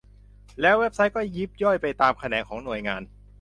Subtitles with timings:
[0.61, 3.01] แล้วเว็บไซต์ก็ยิบย่อยไปตามแขนงของหน่วยงาน